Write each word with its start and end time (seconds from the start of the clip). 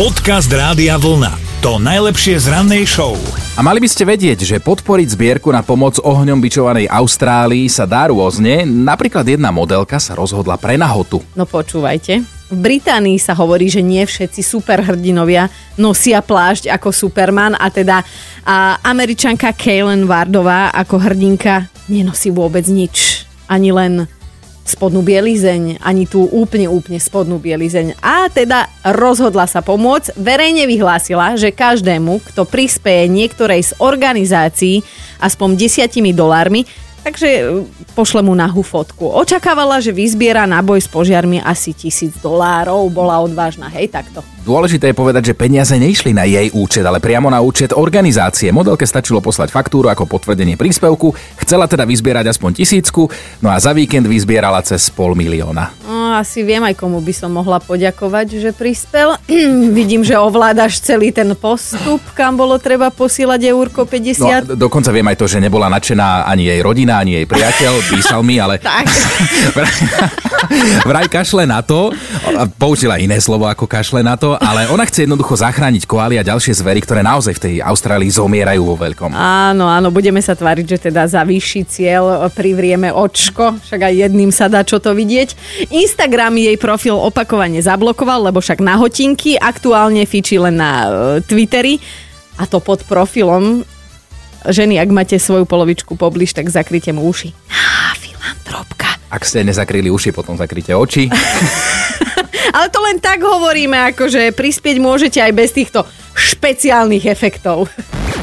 Podcast 0.00 0.48
Rádia 0.48 0.96
Vlna. 0.96 1.60
To 1.60 1.76
najlepšie 1.76 2.40
z 2.40 2.48
rannej 2.48 2.88
show. 2.88 3.20
A 3.52 3.60
mali 3.60 3.84
by 3.84 3.88
ste 3.92 4.08
vedieť, 4.08 4.48
že 4.48 4.56
podporiť 4.56 5.12
zbierku 5.12 5.52
na 5.52 5.60
pomoc 5.60 6.00
ohňom 6.00 6.40
bičovanej 6.40 6.88
Austrálii 6.88 7.68
sa 7.68 7.84
dá 7.84 8.08
rôzne. 8.08 8.64
Napríklad 8.64 9.28
jedna 9.28 9.52
modelka 9.52 10.00
sa 10.00 10.16
rozhodla 10.16 10.56
pre 10.56 10.80
nahotu. 10.80 11.20
No 11.36 11.44
počúvajte. 11.44 12.24
V 12.48 12.56
Británii 12.56 13.20
sa 13.20 13.36
hovorí, 13.36 13.68
že 13.68 13.84
nie 13.84 14.00
všetci 14.00 14.40
superhrdinovia 14.40 15.52
nosia 15.76 16.24
plášť 16.24 16.72
ako 16.72 16.96
Superman 16.96 17.52
a 17.60 17.68
teda 17.68 18.00
a 18.48 18.80
američanka 18.80 19.52
Kaylin 19.52 20.08
Wardová 20.08 20.72
ako 20.80 20.96
hrdinka 20.96 21.68
nenosí 21.92 22.32
vôbec 22.32 22.64
nič. 22.72 23.28
Ani 23.52 23.68
len 23.68 24.08
spodnú 24.64 25.02
bielizeň, 25.02 25.82
ani 25.82 26.04
tú 26.06 26.28
úplne, 26.30 26.70
úplne 26.70 27.00
spodnú 27.02 27.42
bielizeň. 27.42 27.98
A 27.98 28.30
teda 28.30 28.70
rozhodla 28.86 29.48
sa 29.50 29.64
pomôcť, 29.64 30.14
verejne 30.14 30.68
vyhlásila, 30.68 31.34
že 31.34 31.50
každému, 31.50 32.22
kto 32.30 32.46
prispieje 32.46 33.10
niektorej 33.10 33.60
z 33.66 33.72
organizácií 33.82 34.84
aspoň 35.20 35.58
desiatimi 35.58 36.14
dolármi, 36.14 36.64
takže 37.02 37.28
e, 37.28 37.42
pošle 37.96 38.20
mu 38.22 38.36
nahú 38.36 38.60
fotku. 38.60 39.08
Očakávala, 39.08 39.80
že 39.80 39.90
vyzbiera 39.90 40.44
na 40.44 40.60
boj 40.60 40.80
s 40.80 40.88
požiarmi 40.88 41.40
asi 41.40 41.72
tisíc 41.72 42.14
dolárov, 42.20 42.86
bola 42.92 43.18
odvážna, 43.24 43.66
hej, 43.72 43.88
takto. 43.90 44.20
Dôležité 44.40 44.90
je 44.92 44.96
povedať, 44.96 45.22
že 45.32 45.38
peniaze 45.38 45.76
neišli 45.76 46.16
na 46.16 46.24
jej 46.24 46.48
účet, 46.56 46.84
ale 46.84 47.02
priamo 47.02 47.28
na 47.28 47.44
účet 47.44 47.76
organizácie. 47.76 48.48
Modelke 48.52 48.88
stačilo 48.88 49.20
poslať 49.20 49.52
faktúru 49.52 49.92
ako 49.92 50.08
potvrdenie 50.08 50.56
príspevku, 50.56 51.12
chcela 51.44 51.68
teda 51.68 51.84
vyzbierať 51.84 52.32
aspoň 52.32 52.50
tisícku, 52.64 53.08
no 53.44 53.48
a 53.52 53.56
za 53.60 53.76
víkend 53.76 54.08
vyzbierala 54.08 54.64
cez 54.64 54.88
pol 54.88 55.12
milióna. 55.12 55.79
No, 56.10 56.18
asi 56.18 56.42
viem 56.42 56.58
aj 56.58 56.74
komu 56.74 56.98
by 56.98 57.14
som 57.14 57.30
mohla 57.30 57.62
poďakovať, 57.62 58.42
že 58.42 58.50
prispel. 58.50 59.14
Vidím, 59.78 60.02
že 60.02 60.18
ovládaš 60.18 60.82
celý 60.82 61.14
ten 61.14 61.38
postup, 61.38 62.02
kam 62.18 62.34
bolo 62.34 62.58
treba 62.58 62.90
posílať 62.90 63.46
eurko 63.46 63.86
50. 63.86 64.50
No 64.50 64.58
dokonca 64.58 64.90
viem 64.90 65.06
aj 65.06 65.14
to, 65.14 65.30
že 65.30 65.38
nebola 65.38 65.70
nadšená 65.70 66.26
ani 66.26 66.50
jej 66.50 66.58
rodina, 66.66 66.98
ani 66.98 67.22
jej 67.22 67.26
priateľ, 67.30 67.94
písal 67.94 68.26
mi, 68.26 68.42
ale 68.42 68.58
tak. 68.66 68.90
vraj 70.90 71.06
kašle 71.06 71.46
na 71.46 71.62
to, 71.62 71.92
použila 72.58 72.98
iné 72.98 73.18
slovo 73.20 73.46
ako 73.46 73.70
kašle 73.70 74.02
na 74.02 74.16
to, 74.16 74.34
ale 74.40 74.66
ona 74.66 74.84
chce 74.86 75.04
jednoducho 75.04 75.36
zachrániť 75.36 75.86
koaly 75.86 76.18
a 76.18 76.26
ďalšie 76.26 76.58
zvery, 76.58 76.80
ktoré 76.82 77.00
naozaj 77.04 77.38
v 77.38 77.42
tej 77.42 77.54
Austrálii 77.62 78.10
zomierajú 78.10 78.62
vo 78.64 78.76
veľkom. 78.76 79.14
Áno, 79.14 79.70
áno, 79.70 79.88
budeme 79.92 80.20
sa 80.24 80.34
tváriť, 80.34 80.66
že 80.76 80.78
teda 80.90 81.06
za 81.06 81.22
vyšší 81.22 81.62
cieľ 81.68 82.26
privrieme 82.32 82.90
očko, 82.90 83.60
však 83.62 83.80
aj 83.90 83.94
jedným 84.08 84.30
sa 84.34 84.50
dá 84.50 84.64
čo 84.64 84.80
to 84.82 84.92
vidieť. 84.96 85.34
Instagram 86.00 86.40
jej 86.40 86.56
profil 86.56 86.96
opakovane 86.96 87.60
zablokoval, 87.60 88.32
lebo 88.32 88.40
však 88.40 88.64
na 88.64 88.80
hotinky, 88.80 89.36
aktuálne 89.36 90.08
fičí 90.08 90.40
len 90.40 90.56
na 90.56 90.72
uh, 90.72 90.88
Twitteri 91.20 91.76
a 92.40 92.48
to 92.48 92.56
pod 92.56 92.88
profilom 92.88 93.60
ženy, 94.48 94.80
ak 94.80 94.88
máte 94.96 95.20
svoju 95.20 95.44
polovičku 95.44 96.00
pobliž, 96.00 96.32
tak 96.32 96.48
zakryte 96.48 96.96
mu 96.96 97.04
uši. 97.04 97.36
Á, 97.52 97.92
filantropka. 98.00 98.96
Ak 99.12 99.28
ste 99.28 99.44
nezakryli 99.44 99.92
uši, 99.92 100.16
potom 100.16 100.40
zakryte 100.40 100.72
oči. 100.72 101.12
Ale 102.56 102.72
to 102.72 102.80
len 102.80 102.96
tak 102.96 103.20
hovoríme, 103.20 103.92
akože 103.92 104.32
prispieť 104.32 104.80
môžete 104.80 105.20
aj 105.20 105.32
bez 105.36 105.52
týchto 105.52 105.84
špeciálnych 106.16 107.04
efektov. 107.12 107.68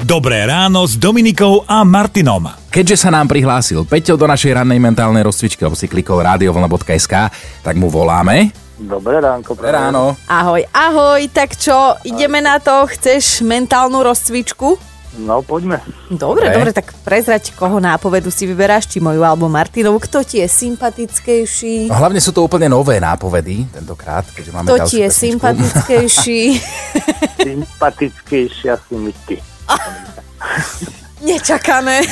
Dobré 0.08 0.47
ráno 0.47 0.88
s 0.88 0.95
Dominikou 0.95 1.67
a 1.67 1.83
Martinom. 1.83 2.47
Keďže 2.72 2.95
sa 2.95 3.09
nám 3.11 3.27
prihlásil 3.27 3.83
Peťo 3.83 4.16
do 4.16 4.23
našej 4.23 4.55
rannej 4.55 4.80
mentálnej 4.80 5.19
rozcvičky, 5.19 5.67
alebo 5.67 5.75
si 5.75 5.91
klikol 5.91 6.23
radiovlna.sk, 6.23 7.27
tak 7.59 7.75
mu 7.75 7.91
voláme. 7.91 8.55
Dobré 8.80 9.19
ránko. 9.19 9.52
Dobré 9.59 9.75
ráno. 9.75 10.16
Ahoj, 10.31 10.63
ahoj, 10.72 11.28
tak 11.28 11.59
čo, 11.59 12.00
ideme 12.08 12.39
na 12.39 12.55
to? 12.63 12.88
Chceš 12.88 13.44
mentálnu 13.44 14.00
rozcvičku? 14.00 14.80
No, 15.28 15.44
poďme. 15.44 15.83
Dobre, 16.08 16.47
Dobre. 16.47 16.55
dobre, 16.55 16.72
tak 16.72 16.95
prezrať, 17.03 17.52
koho 17.59 17.83
nápovedu 17.83 18.31
si 18.31 18.47
vyberáš, 18.47 18.88
či 18.88 19.03
moju 19.03 19.28
alebo 19.28 19.51
Martinovu. 19.51 20.00
Kto 20.00 20.23
ti 20.23 20.40
je 20.40 20.47
sympatickejší? 20.47 21.91
No, 21.91 22.00
hlavne 22.00 22.23
sú 22.23 22.31
to 22.31 22.47
úplne 22.47 22.72
nové 22.72 23.03
nápovedy 23.03 23.67
tentokrát, 23.75 24.23
keďže 24.31 24.56
máme 24.56 24.72
Kto 24.72 24.88
ti 24.88 25.03
je 25.03 25.12
pesničku. 25.12 25.19
sympatickejší? 25.28 26.41
Sympatickejšia 27.44 28.79
si 28.88 28.96
mi 28.96 29.12
ty. 29.28 29.56
Nečakané. 31.28 32.05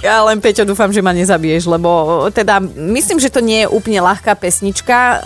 ja 0.00 0.24
len, 0.24 0.40
Peťo, 0.40 0.64
dúfam, 0.64 0.88
že 0.88 1.04
ma 1.04 1.12
nezabiješ, 1.12 1.68
lebo 1.68 2.24
teda 2.32 2.56
myslím, 2.96 3.20
že 3.20 3.28
to 3.28 3.44
nie 3.44 3.64
je 3.64 3.68
úplne 3.68 4.00
ľahká 4.00 4.32
pesnička. 4.32 5.20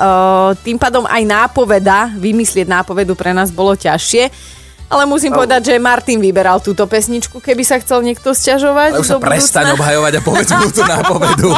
Tým 0.66 0.82
pádom 0.82 1.06
aj 1.06 1.22
nápoveda, 1.22 2.10
vymyslieť 2.18 2.66
nápovedu 2.66 3.14
pre 3.14 3.30
nás 3.30 3.54
bolo 3.54 3.78
ťažšie. 3.78 4.58
Ale 4.90 5.06
musím 5.06 5.30
povedať, 5.30 5.70
že 5.70 5.78
Martin 5.78 6.18
vyberal 6.18 6.58
túto 6.58 6.82
pesničku, 6.90 7.38
keby 7.38 7.62
sa 7.62 7.78
chcel 7.78 8.02
niekto 8.02 8.34
sťažovať 8.34 8.98
Ale 8.98 9.02
už 9.06 9.06
sa 9.06 9.22
prestaň 9.22 9.78
obhajovať 9.78 10.12
a 10.18 10.20
povedz 10.26 10.50
mu 10.58 10.66
tú 10.74 10.82
nápovedu. 10.98 11.54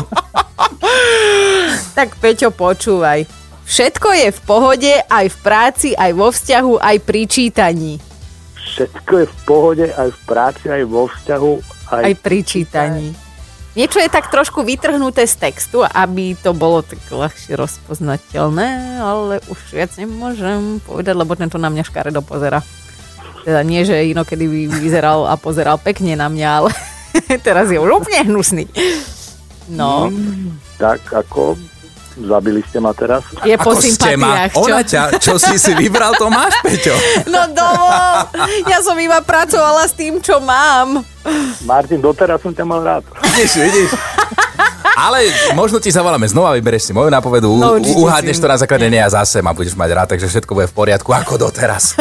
Tak 1.96 2.20
Peťo, 2.20 2.52
počúvaj. 2.52 3.41
Všetko 3.62 4.08
je 4.12 4.28
v 4.34 4.40
pohode, 4.42 4.92
aj 5.06 5.26
v 5.30 5.36
práci, 5.40 5.88
aj 5.94 6.10
vo 6.12 6.28
vzťahu, 6.34 6.72
aj 6.82 6.96
pri 7.06 7.22
čítaní. 7.30 7.92
Všetko 8.58 9.12
je 9.18 9.26
v 9.26 9.36
pohode, 9.44 9.86
aj 9.92 10.08
v 10.10 10.20
práci, 10.26 10.66
aj 10.70 10.82
vo 10.88 11.04
vzťahu, 11.06 11.52
aj, 11.92 12.02
Aj 12.08 12.14
pri 12.16 12.38
čítaní. 12.40 13.08
Niečo 13.72 14.04
je 14.04 14.12
tak 14.12 14.28
trošku 14.28 14.60
vytrhnuté 14.68 15.24
z 15.24 15.48
textu, 15.48 15.80
aby 15.80 16.36
to 16.36 16.52
bolo 16.52 16.84
tak 16.84 17.00
ľahšie 17.08 17.56
rozpoznateľné, 17.56 19.00
ale 19.00 19.40
už 19.48 19.58
viac 19.72 19.96
nemôžem 19.96 20.76
povedať, 20.84 21.16
lebo 21.16 21.32
tento 21.32 21.56
na 21.56 21.72
mňa 21.72 21.88
škaredo 21.88 22.20
pozera. 22.20 22.60
Teda 23.42 23.64
nie, 23.64 23.80
že 23.88 24.12
inokedy 24.12 24.44
by 24.44 24.60
vyzeral 24.76 25.24
a 25.24 25.40
pozeral 25.40 25.80
pekne 25.80 26.20
na 26.20 26.28
mňa, 26.28 26.48
ale 26.52 26.70
teraz 27.46 27.72
je 27.72 27.80
už 27.80 28.04
úplne 28.04 28.28
hnusný. 28.28 28.68
No, 29.72 30.12
Tak 30.76 31.08
ako 31.08 31.56
zabili 32.14 32.60
ste 32.62 32.78
ma 32.78 32.92
teraz. 32.92 33.24
je 33.40 33.56
po 33.56 33.70
Ako 33.70 33.80
ste 33.80 34.14
ma, 34.14 34.46
sympatiách, 34.46 34.52
čo? 34.52 34.60
ona 34.60 34.80
ťa, 34.80 35.02
čo 35.18 35.32
si 35.36 35.54
si 35.56 35.72
vybral, 35.72 36.12
to 36.14 36.28
máš, 36.28 36.54
Peťo. 36.60 36.94
No 37.26 37.48
domov, 37.48 38.28
ja 38.64 38.78
som 38.80 38.96
iba 38.96 39.18
pracovala 39.18 39.84
s 39.84 39.92
tým, 39.92 40.18
čo 40.18 40.38
mám. 40.38 41.00
Martin, 41.62 41.98
doteraz 41.98 42.38
som 42.38 42.50
ťa 42.50 42.64
mal 42.64 42.80
rád. 42.80 43.04
Vidíš, 43.22 43.52
vidíš. 43.58 43.90
Ale 44.92 45.24
možno 45.52 45.80
ti 45.80 45.88
zavoláme 45.88 46.26
znova, 46.26 46.52
vyberieš 46.52 46.84
si 46.84 46.92
moju 46.92 47.08
nápovedu, 47.08 47.48
No, 47.48 47.80
uhádneš 47.80 48.36
to 48.36 48.46
na 48.46 48.56
základe 48.56 48.86
nej 48.86 49.00
a 49.00 49.08
zase 49.08 49.40
ma 49.40 49.50
budeš 49.50 49.72
mať 49.72 49.90
rád, 49.90 50.08
takže 50.12 50.28
všetko 50.28 50.52
bude 50.52 50.68
v 50.68 50.74
poriadku, 50.74 51.08
ako 51.10 51.40
doteraz. 51.40 51.96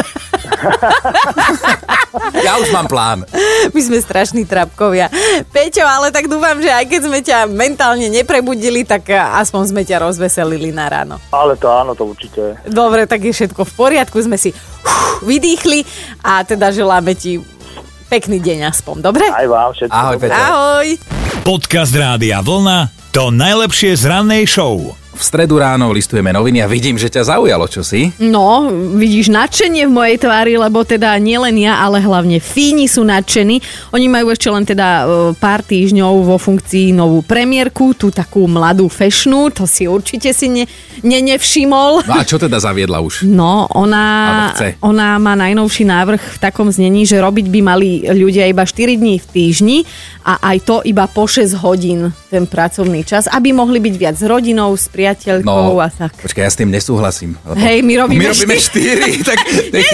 ja 2.46 2.52
už 2.60 2.68
mám 2.72 2.86
plán. 2.86 3.24
My 3.72 3.80
sme 3.80 3.98
strašní 3.98 4.44
trapkovia. 4.44 5.08
Peťo, 5.50 5.84
ale 5.84 6.12
tak 6.12 6.28
dúfam, 6.28 6.60
že 6.60 6.70
aj 6.70 6.84
keď 6.88 7.00
sme 7.02 7.18
ťa 7.24 7.38
mentálne 7.48 8.06
neprebudili, 8.12 8.84
tak 8.86 9.08
aspoň 9.12 9.62
sme 9.72 9.82
ťa 9.82 10.02
rozveselili 10.04 10.70
na 10.70 10.86
ráno. 10.88 11.16
Ale 11.32 11.56
to 11.56 11.68
áno, 11.72 11.96
to 11.96 12.06
určite. 12.06 12.60
Dobre, 12.68 13.08
tak 13.08 13.24
je 13.24 13.32
všetko 13.32 13.64
v 13.64 13.72
poriadku, 13.72 14.16
sme 14.22 14.36
si 14.36 14.52
uf, 14.52 15.24
vydýchli 15.24 15.84
a 16.22 16.42
teda 16.46 16.70
želáme 16.70 17.14
ti 17.16 17.40
pekný 18.12 18.44
deň 18.44 18.68
aspoň, 18.68 18.96
dobre? 19.00 19.24
Aj 19.32 19.48
vám 19.48 19.72
všetko. 19.72 19.96
Ahoj. 19.96 20.16
Peťo. 20.20 20.36
Ahoj! 20.36 20.88
Podcast 21.42 21.92
Rádia 21.96 22.44
Vlna. 22.44 22.92
To 23.12 23.28
najlepšie 23.28 23.92
z 23.96 24.08
rannej 24.08 24.44
show. 24.48 25.01
V 25.22 25.30
stredu 25.30 25.54
ráno 25.54 25.94
listujeme 25.94 26.34
noviny 26.34 26.66
a 26.66 26.66
vidím, 26.66 26.98
že 26.98 27.06
ťa 27.06 27.38
zaujalo, 27.38 27.70
čo 27.70 27.86
si? 27.86 28.10
No, 28.18 28.66
vidíš 28.98 29.30
nadšenie 29.30 29.86
v 29.86 29.94
mojej 29.94 30.18
tvári, 30.18 30.58
lebo 30.58 30.82
teda 30.82 31.14
nielen 31.22 31.62
ja, 31.62 31.78
ale 31.78 32.02
hlavne 32.02 32.42
Fíni 32.42 32.90
sú 32.90 33.06
nadšení. 33.06 33.62
Oni 33.94 34.10
majú 34.10 34.34
ešte 34.34 34.50
len 34.50 34.66
teda 34.66 34.88
e, 34.90 35.04
pár 35.38 35.62
týždňov 35.62 36.26
vo 36.26 36.42
funkcii 36.42 36.90
novú 36.90 37.22
premiérku, 37.22 37.94
tú 37.94 38.10
takú 38.10 38.50
mladú 38.50 38.90
fashionu, 38.90 39.54
to 39.54 39.62
si 39.62 39.86
určite 39.86 40.34
si 40.34 40.50
ne, 40.50 40.66
ne, 41.06 41.18
nevšimol. 41.22 42.02
No 42.02 42.18
a 42.18 42.26
čo 42.26 42.42
teda 42.42 42.58
zaviedla 42.58 42.98
už? 42.98 43.22
No, 43.22 43.70
ona, 43.78 44.50
ona 44.82 45.22
má 45.22 45.38
najnovší 45.38 45.86
návrh 45.86 46.34
v 46.34 46.38
takom 46.42 46.66
znení, 46.66 47.06
že 47.06 47.22
robiť 47.22 47.46
by 47.46 47.60
mali 47.62 48.10
ľudia 48.10 48.50
iba 48.50 48.66
4 48.66 48.98
dní 48.98 49.22
v 49.22 49.26
týždni 49.30 49.78
a 50.26 50.50
aj 50.50 50.56
to 50.66 50.76
iba 50.82 51.06
po 51.06 51.30
6 51.30 51.62
hodín 51.62 52.10
ten 52.26 52.48
pracovný 52.48 53.06
čas, 53.06 53.30
aby 53.30 53.54
mohli 53.54 53.76
byť 53.76 53.94
viac 53.94 54.16
s 54.18 54.24
rodinou, 54.26 54.72
s 54.72 54.88
priateľkou 55.14 55.76
a 55.76 55.88
tak. 55.88 56.10
No, 56.16 56.22
počkaj, 56.24 56.42
ja 56.42 56.50
s 56.50 56.56
tým 56.56 56.70
nesúhlasím. 56.72 57.36
lebo 57.44 57.60
Hej, 57.60 57.78
my 57.84 57.94
robíme 58.00 58.18
my 58.18 58.26
robíme 58.32 58.54
štyri. 58.56 59.20
4, 59.20 59.26
tak, 59.28 59.38
tak 59.44 59.84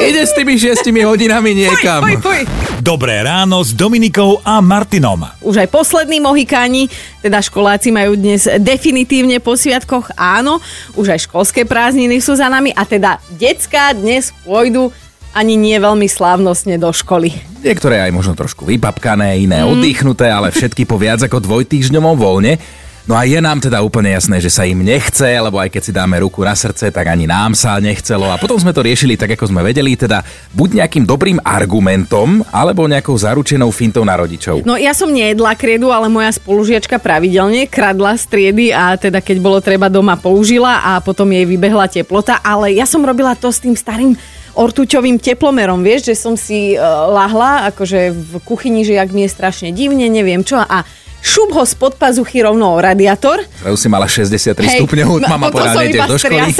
ide 0.00 0.22
s 0.22 0.32
tými 0.32 0.54
6 0.54 0.86
hodinami 1.02 1.50
niekam. 1.56 2.00
Poj, 2.00 2.16
poj. 2.22 2.40
Dobré 2.80 3.20
ráno 3.20 3.60
s 3.60 3.74
Dominikou 3.74 4.40
a 4.40 4.62
Martinom. 4.62 5.26
Už 5.42 5.60
aj 5.60 5.68
poslední 5.68 6.18
mohikáni, 6.18 6.88
teda 7.20 7.42
školáci 7.42 7.90
majú 7.90 8.14
dnes 8.14 8.46
definitívne 8.58 9.36
po 9.36 9.52
sviatkoch, 9.52 10.14
áno, 10.14 10.62
už 10.96 11.12
aj 11.12 11.26
školské 11.26 11.66
prázdniny 11.66 12.22
sú 12.22 12.38
za 12.38 12.48
nami 12.48 12.72
a 12.72 12.86
teda 12.86 13.18
decka 13.34 13.92
dnes 13.92 14.32
pôjdu 14.46 14.88
ani 15.30 15.54
nie 15.54 15.78
veľmi 15.78 16.10
slávnostne 16.10 16.74
do 16.74 16.90
školy. 16.90 17.30
Niektoré 17.62 18.02
aj 18.02 18.10
možno 18.10 18.34
trošku 18.34 18.66
vypapkané, 18.66 19.38
iné 19.38 19.62
Mhm. 19.62 19.68
oddychnuté, 19.78 20.26
ale 20.26 20.50
všetky 20.50 20.82
po 20.88 20.98
viac 20.98 21.22
ako 21.22 21.38
dvojtýždňovom 21.38 22.16
voľne. 22.18 22.58
No 23.10 23.18
a 23.18 23.26
je 23.26 23.42
nám 23.42 23.58
teda 23.58 23.82
úplne 23.82 24.14
jasné, 24.14 24.38
že 24.38 24.54
sa 24.54 24.62
im 24.62 24.86
nechce, 24.86 25.26
lebo 25.26 25.58
aj 25.58 25.74
keď 25.74 25.82
si 25.82 25.90
dáme 25.90 26.22
ruku 26.22 26.46
na 26.46 26.54
srdce, 26.54 26.94
tak 26.94 27.10
ani 27.10 27.26
nám 27.26 27.58
sa 27.58 27.74
nechcelo. 27.82 28.30
A 28.30 28.38
potom 28.38 28.54
sme 28.54 28.70
to 28.70 28.86
riešili 28.86 29.18
tak, 29.18 29.34
ako 29.34 29.50
sme 29.50 29.66
vedeli, 29.66 29.98
teda 29.98 30.22
buď 30.54 30.78
nejakým 30.78 31.02
dobrým 31.10 31.42
argumentom, 31.42 32.46
alebo 32.54 32.86
nejakou 32.86 33.18
zaručenou 33.18 33.74
fintou 33.74 34.06
na 34.06 34.14
rodičov. 34.14 34.62
No 34.62 34.78
ja 34.78 34.94
som 34.94 35.10
nejedla 35.10 35.58
kredu, 35.58 35.90
ale 35.90 36.06
moja 36.06 36.30
spolužiačka 36.30 37.02
pravidelne 37.02 37.66
kradla 37.66 38.14
z 38.14 38.30
triedy 38.30 38.70
a 38.70 38.94
teda 38.94 39.18
keď 39.18 39.42
bolo 39.42 39.58
treba 39.58 39.90
doma 39.90 40.14
použila 40.14 40.78
a 40.78 41.02
potom 41.02 41.34
jej 41.34 41.42
vybehla 41.42 41.90
teplota, 41.90 42.38
ale 42.38 42.78
ja 42.78 42.86
som 42.86 43.02
robila 43.02 43.34
to 43.34 43.50
s 43.50 43.58
tým 43.58 43.74
starým 43.74 44.14
ortuťovým 44.54 45.18
teplomerom, 45.18 45.82
vieš, 45.82 46.14
že 46.14 46.14
som 46.14 46.38
si 46.38 46.78
uh, 46.78 47.10
lahla 47.10 47.74
akože 47.74 48.14
v 48.14 48.32
kuchyni, 48.46 48.86
že 48.86 49.02
jak 49.02 49.10
mi 49.10 49.26
je 49.26 49.34
strašne 49.34 49.74
divne, 49.74 50.06
neviem 50.06 50.46
čo 50.46 50.62
a 50.62 50.86
šup 51.20 51.52
ho 51.52 51.64
spod 51.64 51.96
pazuchy 52.00 52.42
rovno 52.42 52.74
o 52.74 52.78
radiátor. 52.80 53.44
Zrazu 53.60 53.76
si 53.76 53.88
mala 53.92 54.08
63 54.08 54.56
Hej, 54.56 54.78
stupňov, 54.80 55.10
no, 55.20 55.26
mama 55.28 55.48
iba 55.84 56.08
do 56.08 56.16
školy. 56.16 56.52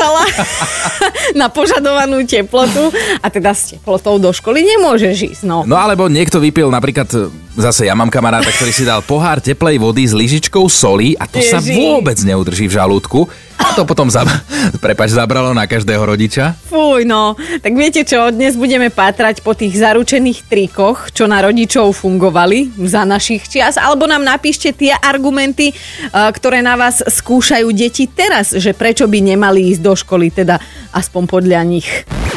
na 1.40 1.48
požadovanú 1.48 2.22
teplotu 2.28 2.92
a 3.20 3.26
teda 3.32 3.56
s 3.56 3.76
teplotou 3.76 4.20
do 4.20 4.30
školy 4.30 4.62
nemôžeš 4.76 5.16
ísť. 5.36 5.42
No. 5.48 5.64
No 5.64 5.76
alebo 5.80 6.06
niekto 6.06 6.38
vypil 6.42 6.68
napríklad, 6.68 7.08
zase 7.56 7.86
ja 7.88 7.94
mám 7.98 8.12
kamaráta, 8.12 8.50
ktorý 8.50 8.70
si 8.70 8.84
dal 8.86 9.02
pohár 9.02 9.42
teplej 9.42 9.80
vody 9.82 10.06
s 10.06 10.14
lyžičkou 10.14 10.66
soli 10.70 11.18
a 11.18 11.26
to 11.26 11.42
sa 11.42 11.58
Ježi. 11.58 11.74
vôbec 11.74 12.18
neudrží 12.22 12.70
v 12.70 12.76
žalúdku. 12.78 13.26
A 13.60 13.76
to 13.76 13.84
potom 13.84 14.08
zab- 14.08 14.30
prepač, 14.84 15.12
zabralo 15.12 15.52
na 15.52 15.68
každého 15.68 16.00
rodiča. 16.00 16.56
Fuj, 16.72 17.04
no. 17.04 17.36
Tak 17.36 17.72
viete 17.76 18.02
čo, 18.08 18.32
dnes 18.32 18.56
budeme 18.56 18.88
pátrať 18.88 19.44
po 19.44 19.52
tých 19.52 19.76
zaručených 19.76 20.48
trikoch, 20.48 21.12
čo 21.12 21.28
na 21.28 21.44
rodičov 21.44 21.92
fungovali 21.92 22.72
za 22.88 23.04
našich 23.04 23.44
čias, 23.46 23.76
alebo 23.76 24.08
nám 24.08 24.24
napíšte 24.24 24.72
tie 24.72 24.96
argumenty, 24.96 25.70
eh, 25.70 26.30
ktoré 26.32 26.64
na 26.64 26.80
vás 26.80 27.04
skúšajú 27.04 27.68
deti 27.76 28.08
teraz, 28.08 28.56
že 28.56 28.72
prečo 28.72 29.04
by 29.04 29.36
nemali 29.36 29.70
ísť 29.76 29.82
do 29.84 29.92
školy, 29.92 30.32
teda 30.32 30.56
aspoň 30.96 31.22
podľa 31.28 31.60
nich. 31.68 31.88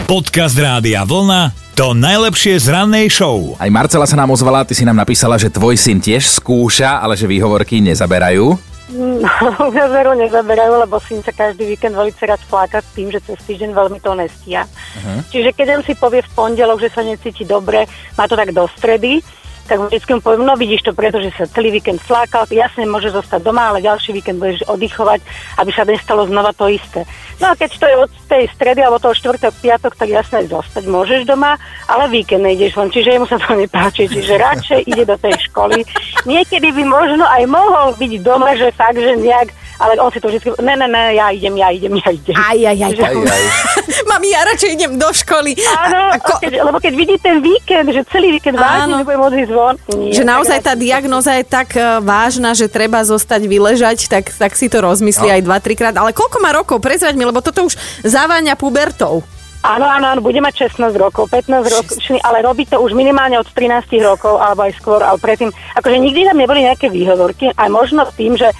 Podcast 0.03 0.59
Rádia 0.59 1.07
Vlna 1.07 1.62
to 1.73 1.97
najlepšie 1.97 2.61
z 2.61 2.69
rannej 2.69 3.09
show. 3.09 3.57
Aj 3.57 3.65
Marcela 3.65 4.05
sa 4.05 4.13
nám 4.13 4.29
ozvala, 4.29 4.61
ty 4.61 4.77
si 4.77 4.85
nám 4.85 4.93
napísala, 4.93 5.41
že 5.41 5.49
tvoj 5.49 5.73
syn 5.73 5.97
tiež 5.97 6.29
skúša, 6.37 7.01
ale 7.01 7.17
že 7.17 7.25
výhovorky 7.25 7.81
nezaberajú. 7.81 8.53
No, 8.93 9.27
veru 9.73 10.13
nezaberajú, 10.13 10.85
lebo 10.85 11.01
syn 11.01 11.25
sa 11.25 11.33
každý 11.33 11.65
víkend 11.65 11.97
veľmi 11.97 12.13
rád 12.13 12.45
fláka 12.45 12.77
s 12.77 12.89
tým, 12.93 13.09
že 13.09 13.17
cez 13.25 13.41
týždeň 13.41 13.73
veľmi 13.73 13.97
to 14.05 14.13
nestia. 14.13 14.69
Uh-huh. 14.69 15.25
Čiže 15.33 15.49
keď 15.57 15.81
on 15.81 15.83
si 15.83 15.97
povie 15.97 16.21
v 16.21 16.33
pondelok, 16.37 16.77
že 16.77 16.93
sa 16.93 17.01
necíti 17.01 17.41
dobre, 17.41 17.89
má 18.13 18.29
to 18.29 18.37
tak 18.37 18.53
do 18.53 18.69
stredy, 18.77 19.25
tak 19.63 19.79
vždycky 19.79 20.19
poviem, 20.19 20.43
no 20.43 20.59
vidíš 20.59 20.83
to, 20.83 20.91
pretože 20.91 21.31
sa 21.39 21.47
celý 21.47 21.79
víkend 21.79 22.03
flákal, 22.03 22.43
jasne 22.51 22.83
môže 22.83 23.15
zostať 23.15 23.39
doma, 23.39 23.71
ale 23.71 23.79
ďalší 23.79 24.11
víkend 24.11 24.39
budeš 24.39 24.67
oddychovať, 24.67 25.23
aby 25.59 25.71
sa 25.71 25.87
nestalo 25.87 26.27
znova 26.27 26.51
to 26.51 26.67
isté. 26.67 27.07
No 27.39 27.51
a 27.51 27.57
keď 27.57 27.71
to 27.79 27.85
je 27.87 27.95
od 27.97 28.11
tej 28.27 28.43
stredy 28.51 28.83
alebo 28.83 28.99
toho 28.99 29.15
štvrtok, 29.15 29.53
piatok, 29.63 29.93
tak 29.95 30.09
jasne 30.11 30.45
zostať 30.47 30.83
môžeš 30.87 31.23
doma, 31.23 31.55
ale 31.87 32.11
víkend 32.11 32.43
nejdeš 32.43 32.75
von, 32.75 32.91
čiže 32.91 33.15
jemu 33.15 33.25
sa 33.27 33.39
to 33.39 33.55
nepáči, 33.55 34.07
čiže 34.11 34.35
radšej 34.39 34.79
ide 34.87 35.03
do 35.07 35.15
tej 35.15 35.35
školy. 35.49 35.87
Niekedy 36.27 36.71
by 36.71 36.83
možno 36.83 37.23
aj 37.23 37.43
mohol 37.47 37.95
byť 37.95 38.11
doma, 38.19 38.55
že 38.59 38.75
fakt, 38.75 38.99
že 38.99 39.15
nejak, 39.15 39.49
ale 39.83 39.93
on 39.97 40.07
si 40.07 40.17
to 40.17 40.27
vždy, 40.27 40.39
ne, 40.57 40.73
ne, 40.75 40.87
ne, 40.87 41.03
ja 41.13 41.27
idem, 41.27 41.51
ja 41.53 41.67
idem, 41.67 41.93
ja 41.93 42.09
idem. 42.09 42.33
Aj, 42.33 42.55
aj, 42.55 42.77
aj. 42.79 42.93
Že- 42.93 43.03
Aj, 43.03 43.15
aj. 43.27 43.43
Mami, 44.09 44.27
ja 44.29 44.41
radšej 44.45 44.69
idem 44.71 44.91
do 44.95 45.09
školy. 45.09 45.51
Áno, 45.59 45.99
ako- 46.13 46.39
keď, 46.39 46.53
lebo 46.63 46.77
keď 46.77 46.93
vidí 46.93 47.15
ten 47.17 47.37
víkend, 47.39 47.87
že 47.89 48.01
celý 48.05 48.31
víkend 48.31 48.55
vážne 48.55 48.95
nebude 48.95 49.17
môcť 49.17 49.37
ísť 49.39 49.51
von. 49.51 49.75
Nie, 49.93 50.13
že 50.13 50.23
naozaj 50.23 50.59
tá 50.59 50.73
diagnoza 50.73 51.35
je 51.35 51.43
tak 51.43 51.73
e, 51.73 51.83
vážna, 51.99 52.51
že 52.51 52.65
treba 52.65 53.03
zostať 53.03 53.43
vyležať, 53.43 54.07
tak, 54.07 54.31
tak 54.31 54.53
si 54.53 54.65
to 54.65 54.79
rozmyslí 54.79 55.27
No. 55.27 55.33
aj 55.33 55.41
dva, 55.41 55.57
trikrát. 55.59 55.93
Ale 55.93 56.11
koľko 56.11 56.37
má 56.39 56.49
rokov? 56.49 56.79
Prezrať 56.79 57.13
mi, 57.13 57.23
lebo 57.23 57.39
toto 57.39 57.63
už 57.63 57.75
zaváňa 58.03 58.55
pubertou. 58.55 59.21
Áno, 59.61 59.87
áno, 59.87 60.05
áno, 60.09 60.19
bude 60.19 60.37
mať 60.37 60.67
16 60.67 60.91
rokov, 60.93 61.31
15 61.31 61.63
rokov, 61.65 61.95
ale 62.19 62.43
robí 62.43 62.67
to 62.67 62.75
už 62.77 62.91
minimálne 62.91 63.39
od 63.39 63.47
13 63.47 63.87
rokov, 64.03 64.35
alebo 64.35 64.67
aj 64.67 64.75
skôr, 64.75 64.99
ale 64.99 65.15
predtým, 65.15 65.47
akože 65.73 65.97
nikdy 65.97 66.27
tam 66.27 66.35
neboli 66.35 66.67
nejaké 66.67 66.91
výhovorky, 66.91 67.47
aj 67.49 67.69
možno 67.71 68.03
tým, 68.11 68.35
že 68.35 68.51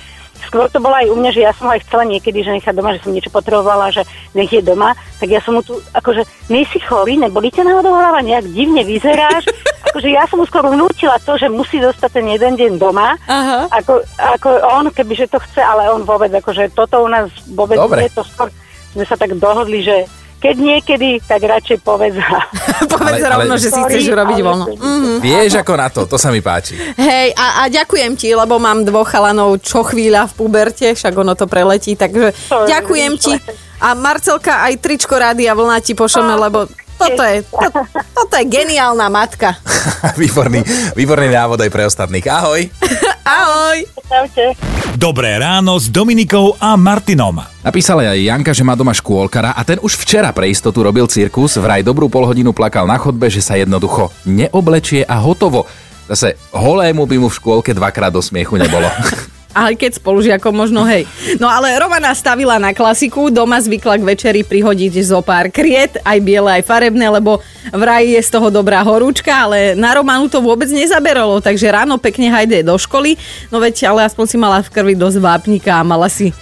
skôr 0.48 0.68
to 0.70 0.80
bolo 0.80 0.96
aj 0.96 1.08
u 1.10 1.16
mňa, 1.16 1.32
že 1.32 1.42
ja 1.44 1.52
som 1.56 1.68
aj 1.70 1.84
chcela 1.88 2.04
niekedy, 2.08 2.44
že 2.44 2.56
nechať 2.56 2.74
doma, 2.76 2.96
že 2.96 3.04
som 3.04 3.14
niečo 3.14 3.32
potrebovala, 3.32 3.94
že 3.94 4.04
nech 4.36 4.52
je 4.52 4.62
doma, 4.64 4.96
tak 5.20 5.30
ja 5.30 5.40
som 5.44 5.58
mu 5.58 5.62
tu, 5.62 5.80
akože, 5.94 6.24
nie 6.50 6.64
si 6.70 6.80
chorý, 6.84 7.20
neboli 7.20 7.52
ťa 7.52 7.68
náhodou 7.68 7.94
hlava, 7.96 8.20
nejak 8.24 8.50
divne 8.52 8.84
vyzeráš, 8.84 9.48
akože 9.92 10.10
ja 10.10 10.24
som 10.28 10.42
mu 10.42 10.46
skôr 10.48 10.66
vnútila 10.66 11.20
to, 11.22 11.38
že 11.38 11.52
musí 11.52 11.78
zostať 11.80 12.20
ten 12.20 12.26
jeden 12.32 12.54
deň 12.58 12.72
doma, 12.82 13.16
Aha. 13.30 13.70
ako, 13.70 14.04
ako 14.18 14.50
on, 14.74 14.86
kebyže 14.90 15.30
to 15.30 15.40
chce, 15.44 15.62
ale 15.62 15.92
on 15.92 16.08
vôbec, 16.08 16.34
akože 16.34 16.74
toto 16.74 17.04
u 17.04 17.10
nás 17.12 17.30
vôbec 17.52 17.78
Dobre. 17.78 18.08
nie, 18.08 18.12
to 18.12 18.26
skôr 18.26 18.50
sme 18.94 19.06
sa 19.10 19.18
tak 19.18 19.34
dohodli, 19.42 19.82
že 19.82 20.06
keď 20.44 20.56
niekedy, 20.60 21.24
tak 21.24 21.40
radšej 21.40 21.80
povedz. 21.88 22.20
Povedz 22.94 23.24
Ale- 23.24 23.32
rovno, 23.32 23.56
ale- 23.56 23.64
že 23.64 23.72
si 23.72 23.80
Sorry, 23.80 23.92
chceš 23.96 24.12
urobiť 24.12 24.40
voľno. 24.44 24.66
Mhm. 24.76 25.12
Vieš 25.24 25.54
ako 25.64 25.74
na 25.80 25.88
to, 25.88 26.04
to 26.04 26.20
sa 26.20 26.36
mi 26.36 26.44
páči. 26.44 26.76
Hej, 27.00 27.32
a, 27.32 27.64
a 27.64 27.72
ďakujem 27.72 28.20
ti, 28.20 28.36
lebo 28.36 28.60
mám 28.60 28.84
dvoch 28.84 29.08
chalanov 29.08 29.64
čo 29.64 29.88
chvíľa 29.88 30.28
v 30.28 30.34
puberte, 30.36 30.92
však 30.92 31.16
ono 31.16 31.32
to 31.40 31.48
preletí, 31.48 31.96
takže 31.96 32.36
To 32.52 32.68
je 32.68 32.76
ďakujem 32.76 33.14
ti. 33.16 33.40
A 33.80 33.96
Marcelka, 33.96 34.68
aj 34.68 34.84
tričko 34.84 35.16
rádia 35.16 35.56
vlna 35.56 35.80
ti 35.80 35.96
pošleme, 35.96 36.36
lebo 36.36 36.68
toto 37.00 37.24
je, 37.24 37.44
to, 37.44 37.68
toto 38.16 38.34
je 38.36 38.46
geniálna 38.48 39.08
matka. 39.08 39.56
výborný, 40.22 40.64
výborný 40.96 41.32
návod 41.32 41.60
aj 41.60 41.72
pre 41.72 41.84
ostatných. 41.88 42.24
Ahoj. 42.28 42.62
Ahoj. 43.40 43.78
Čaute. 44.08 44.73
Dobré 44.94 45.42
ráno 45.42 45.74
s 45.82 45.90
Dominikou 45.90 46.54
a 46.62 46.78
Martinom. 46.78 47.42
Napísala 47.66 48.14
aj 48.14 48.30
Janka, 48.30 48.54
že 48.54 48.62
má 48.62 48.78
doma 48.78 48.94
škôlkara 48.94 49.58
a 49.58 49.62
ten 49.66 49.82
už 49.82 49.98
včera 49.98 50.30
pre 50.30 50.54
istotu 50.54 50.86
robil 50.86 51.10
cirkus, 51.10 51.58
vraj 51.58 51.82
dobrú 51.82 52.06
polhodinu 52.14 52.54
plakal 52.54 52.86
na 52.86 53.02
chodbe, 53.02 53.26
že 53.26 53.42
sa 53.42 53.58
jednoducho 53.58 54.14
neoblečie 54.30 55.02
a 55.02 55.18
hotovo. 55.18 55.66
Zase 56.06 56.38
holému 56.54 57.10
by 57.10 57.16
mu 57.18 57.26
v 57.26 57.38
škôlke 57.42 57.74
dvakrát 57.74 58.14
do 58.14 58.22
smiechu 58.22 58.54
nebolo. 58.54 58.86
Aj 59.54 59.74
keď 59.78 60.02
spolužiakom 60.02 60.50
možno 60.50 60.82
hej. 60.90 61.06
No 61.38 61.46
ale 61.46 61.78
Romana 61.78 62.10
stavila 62.18 62.58
na 62.58 62.74
klasiku, 62.74 63.30
doma 63.30 63.62
zvykla 63.62 64.02
k 64.02 64.04
večeri 64.04 64.42
prihodiť 64.42 64.94
zo 65.06 65.22
pár 65.22 65.54
kriet, 65.54 66.02
aj 66.02 66.18
biele, 66.26 66.50
aj 66.60 66.66
farebné, 66.66 67.06
lebo 67.08 67.40
vraj 67.70 68.10
je 68.10 68.22
z 68.22 68.30
toho 68.34 68.50
dobrá 68.50 68.82
horúčka, 68.82 69.30
ale 69.30 69.78
na 69.78 69.94
Romanu 69.94 70.26
to 70.26 70.42
vôbec 70.42 70.68
nezaberalo, 70.74 71.38
takže 71.38 71.70
ráno 71.70 72.02
pekne 72.02 72.34
hajde 72.34 72.66
do 72.66 72.76
školy, 72.76 73.16
no 73.54 73.62
veď 73.62 73.94
ale 73.94 74.10
aspoň 74.10 74.26
si 74.26 74.38
mala 74.42 74.60
v 74.66 74.74
krvi 74.74 74.98
dosť 74.98 75.18
vápnika 75.22 75.78
a 75.78 75.86
mala 75.86 76.10
si 76.10 76.34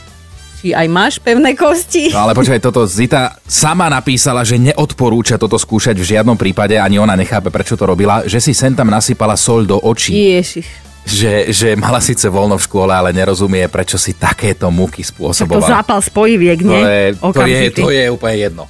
či 0.61 0.77
aj 0.77 0.87
máš 0.93 1.17
pevné 1.17 1.57
kosti? 1.57 2.13
No 2.13 2.29
ale 2.29 2.37
počkaj, 2.37 2.61
toto 2.61 2.85
Zita 2.85 3.33
sama 3.49 3.89
napísala, 3.89 4.45
že 4.45 4.61
neodporúča 4.61 5.41
toto 5.41 5.57
skúšať 5.57 5.97
v 5.97 6.05
žiadnom 6.05 6.37
prípade, 6.37 6.77
ani 6.77 7.01
ona 7.01 7.17
nechápe, 7.17 7.49
prečo 7.49 7.73
to 7.73 7.89
robila, 7.89 8.21
že 8.29 8.37
si 8.37 8.53
sem 8.53 8.77
tam 8.77 8.93
nasypala 8.93 9.33
soľ 9.33 9.65
do 9.65 9.77
očí. 9.81 10.13
Ježiš. 10.13 10.90
Že, 11.01 11.49
že 11.49 11.67
mala 11.73 11.97
síce 11.97 12.29
voľno 12.29 12.61
v 12.61 12.63
škole, 12.63 12.93
ale 12.93 13.09
nerozumie, 13.09 13.65
prečo 13.67 13.97
si 13.97 14.13
takéto 14.13 14.69
muky 14.69 15.01
To 15.01 15.09
spôsobovala. 15.33 15.81
zápal 15.81 15.99
spojiviek, 15.99 16.61
To 16.61 16.69
nie? 16.69 16.81
je, 16.81 17.01
to, 17.17 17.41
je, 17.43 17.61
to 17.73 17.89
je 17.89 18.05
úplne 18.13 18.37
jedno. 18.37 18.63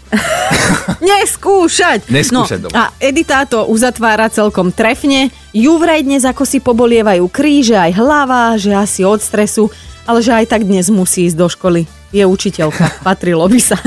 Neskúšať. 1.12 2.08
Neskúšať 2.08 2.60
no, 2.64 2.72
doma. 2.72 2.76
A 2.76 2.84
Edita 3.04 3.44
to 3.44 3.68
uzatvára 3.68 4.32
celkom 4.32 4.72
trefne. 4.72 5.28
Ju 5.52 5.76
vraj 5.76 6.08
dnes 6.08 6.24
ako 6.24 6.48
si 6.48 6.64
pobolievajú 6.64 7.28
kríže, 7.28 7.76
aj 7.76 8.00
hlava, 8.00 8.56
že 8.56 8.72
asi 8.72 9.04
od 9.04 9.20
stresu, 9.20 9.68
ale 10.08 10.24
že 10.24 10.32
aj 10.32 10.46
tak 10.48 10.64
dnes 10.64 10.88
musí 10.88 11.28
ísť 11.28 11.38
do 11.38 11.48
školy. 11.52 11.82
Je 12.16 12.24
učiteľka, 12.24 12.96
patrilo 13.08 13.44
by 13.48 13.60
sa. 13.60 13.78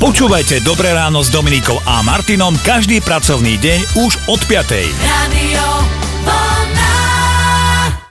Počúvajte 0.00 0.64
Dobré 0.64 0.96
ráno 0.96 1.20
s 1.20 1.28
Dominikou 1.28 1.76
a 1.84 2.00
Martinom 2.00 2.56
každý 2.64 3.04
pracovný 3.04 3.60
deň 3.60 4.00
už 4.00 4.12
od 4.32 4.40
5. 4.48 4.88
Radio 5.04 5.89